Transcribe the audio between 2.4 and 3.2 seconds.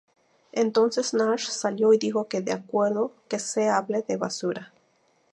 de acuerdo,